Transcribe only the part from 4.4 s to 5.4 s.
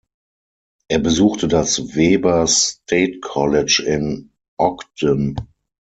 Ogden.